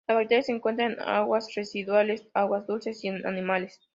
[0.07, 3.79] La bacteria se encuentra en aguas residuales, agua dulce y en animales.